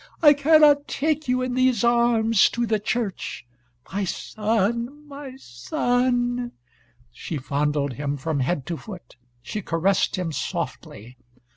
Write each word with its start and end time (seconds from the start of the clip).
I 0.23 0.33
cannot 0.33 0.87
take 0.87 1.27
you 1.27 1.43
in 1.43 1.53
these 1.53 1.83
arms 1.83 2.49
to 2.49 2.65
the 2.65 2.79
church! 2.79 3.45
My 3.93 4.03
son! 4.03 5.07
My 5.07 5.35
son!" 5.37 6.53
She 7.11 7.37
fondled 7.37 7.93
him 7.93 8.17
from 8.17 8.39
head 8.39 8.65
to 8.65 8.77
foot, 8.77 9.15
she 9.43 9.61
caressed 9.61 10.15
him 10.15 10.31
softly. 10.31 11.17